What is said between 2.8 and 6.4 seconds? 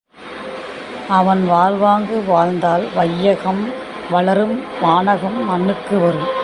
வையகம் வளரும் வானகம் மண்ணுக்கு வரும்.